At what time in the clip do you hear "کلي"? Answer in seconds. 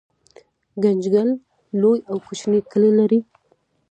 2.71-2.91